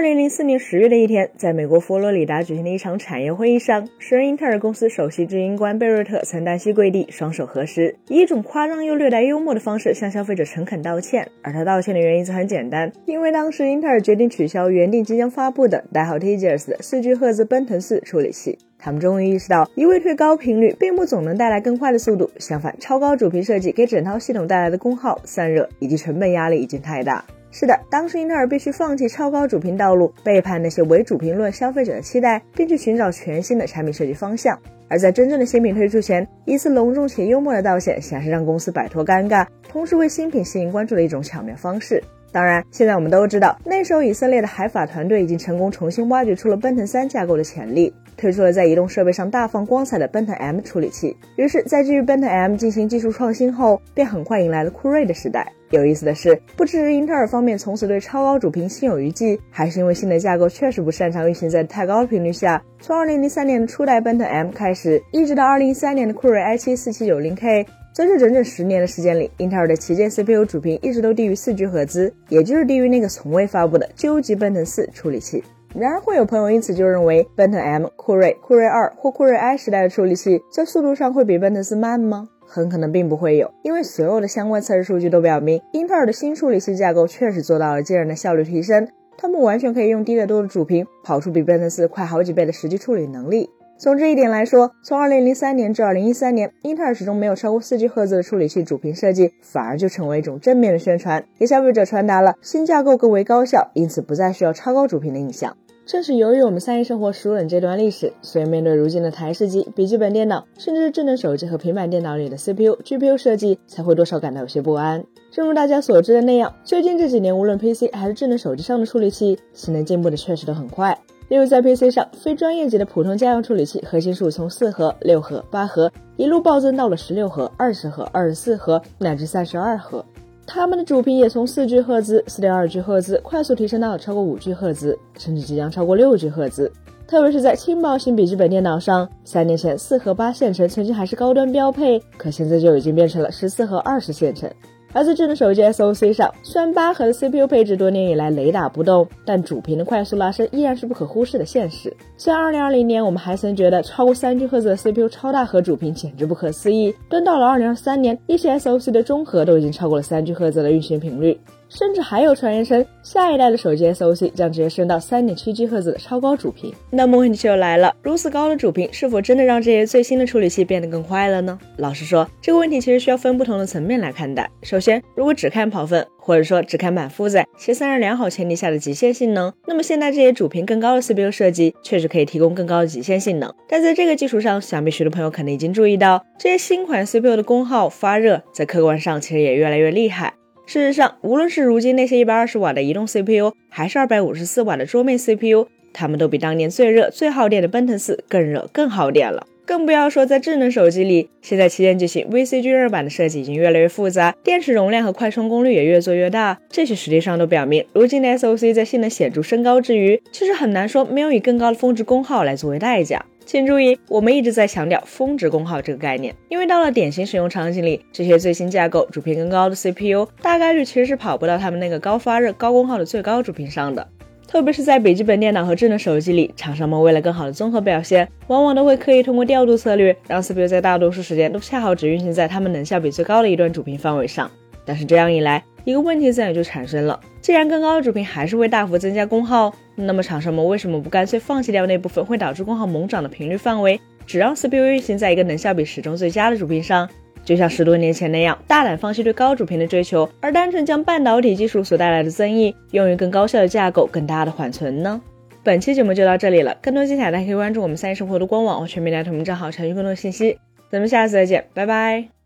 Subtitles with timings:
[0.00, 11.28] 二零零四年十月的一天，在美国佛罗里达举行的一场产业会议上，时任英特尔公司首席执行官贝瑞特曾单膝跪地，双手合十，以一种夸张又略带幽默的方式向消费者诚恳道歉。
[11.42, 18.56] 而他道歉的原因则很简单，因为当时英特尔决定取消原定即将发布的代号 Tigers 的四 G 赫兹奔腾四处理器。
[18.78, 27.22] 他们终于意识到，一味推高频率并不总能带来更快的速度，相反，超高主频设计给整套系统带来的功耗、散热以及成本压力已经太大。
[27.52, 34.58] 是的，当时英特尔必须放弃超高主频道路，背叛那些伪主频论消费者的期待，并去寻找全新的产品设计方向。
[34.88, 42.02] 而在真正的新品推出前，一次隆重且幽默的道歉，显然是让公司摆脱尴尬，同时为新品吸引关注的一种巧妙方式。
[42.32, 51.16] 当然，现在我们都知道，那时候以色列的海法团队已经成功重新挖掘出了奔腾三架构的潜力，推出了在移动设备上大放光彩的奔腾 M 处理器。
[51.34, 55.52] 于是，在基于奔腾 M 进行技术创新后，便很快迎来了酷睿的时代。
[55.70, 62.60] 有意思的是，不知英特尔方面从此对超高主频心有余悸，还是因为新的架构确实不擅长运行在太高的频率下。
[62.80, 67.66] 从2003年的初代奔腾 M 开始，一直到2013年的酷睿 i7 4790K。
[67.92, 75.42] 在这整整十年的时间里，英特尔的旗舰 CPU 主频一直都低于四 G 赫兹，也就是低于那个从未发布的究极奔腾四处理器。
[75.74, 82.28] 然而，会有朋友因此就认为奔腾 M、酷睿、酷睿二或酷睿 i 时代的处理器在速度上会比奔腾四慢吗？
[82.52, 93.48] 很可能并不会有，因为所有的相关测试数据都表明，英特尔的新处理器架构确实做到了惊人的效率提升，他们完全可以用低得多的主频跑出比奔腾四快好几倍的实际处理能力。
[93.78, 105.56] 从这一点来说，从2003年至2013年，英特尔始终没有超过 4G 赫兹的处理器主频设计，反而就成为一种正面的宣传，给消费者传达了新架构更为高效，因此不再需要超高主频的印象。
[105.90, 115.04] 正是由于我们三一生活熟稔这段历史，所以面对如今的台式机、笔记本电脑，甚至是智能手机和平板电脑里的 CPU、GPU 设计，才会多少感到有些不安。
[115.32, 120.96] 正如大家所知的那样，最近这几年，无论 PC 还是智能手机上的处理器，性能进步的确实都很快。
[121.28, 130.04] 例如在 PC 上，非专业级的普通家用处理器核心数从四核、六核、八核一路暴增到了十六核、二十核、二十四核乃至三十二核，
[130.52, 136.70] 他们的主频也从四 G 赫兹、四点二 G 赫兹快速提升到了超过五 G 赫兹，甚至即将超过六 G 赫兹。
[137.06, 144.50] 特别是在轻薄型笔记本电脑上，三年前四核八线程曾经还是高端标配，可现在就已经变成了十四核二十线程。
[144.92, 151.96] 而在智能手机 SoC 上，虽然八核的 CPU 配置多年以来雷打不动，但主频的快速拉伸依然是不可忽视的现实。
[152.16, 161.38] 虽然2020年我们还曾觉得超过三 G 赫兹的 CPU 超大核主频简直不可思议，但到了2023年，一些 SoC 的中核都已经超过了三 G 赫兹的运行频率。
[161.70, 166.74] 甚至还有传言称，下一代的手机 SoC 将直接升到三点七 G 赫兹的超高主频。
[166.90, 171.58] 那么问题就来了，如此高的主频是否真的让这些最新的处理器变得更快了呢？
[171.76, 174.50] 老实说，这个问题其实需要分不同的层面来看待。
[174.62, 183.54] 首先，如果只看跑分，或者说只看满负载且散热良好前提下的极限性能，那么现在这些主频更高的 CPU 设计确实可以提供更高的极限性能。
[183.68, 190.34] 但在这个基础上，想必许多朋友可能已经注意到，这些新款 CPU 的功耗、发热在客观上其实也越来越厉害。
[190.72, 199.44] 事实上，无论是如今那些一百二十瓦的移动 CPU，还是二百五十四瓦的桌面 CPU，它们都比当年最热、最耗电的奔腾四更热、更耗电了。
[199.66, 206.56] 更不要说在智能手机里，现在旗舰机型 VC 均热板的设计已经越来越复杂，电池容量和快充功率也越做越大。
[206.68, 213.26] 这些实际上都表明，如今的 SoC 在性能显著升高之余，其实很难说没有以更高的峰值功耗来作为代价。
[213.50, 224.06] 请注意，我们一直在强调峰值功耗这个概念，因为到了典型使用场景里，这些最新架构、主频更高的 CPU，大概率其实是跑不到他们那个高发热、高功耗的最高主频上的。
[224.46, 234.48] 特别是在笔记本电脑和智能手机里，厂商们为了更好的综合表现，往往都会刻意通过调度策略，让 CPU 在大多数时间都恰好只运行在他们能效比最高的一段主频范围上。
[234.84, 247.08] 但是这样一来，一个问题自然也就产生了：既然更高的主频还是会大幅增加功耗，那么厂商们为什么不干脆放弃掉那部分会导致功耗猛涨的频率范围，只让 CPU 运行在一个能效比始终最佳的主频上？
[247.42, 255.20] 就像十多年前那样，大胆放弃对高主频的追求，而单纯将半导体技术所带来的增益用于更高效的架构、更大的缓存呢？
[255.62, 260.58] 本期节目就到这里了，更多精彩大家可以关注我们三一生活的官网或全民大同名账号，查询更多信息。
[260.90, 262.39] 咱们下次再见，拜拜。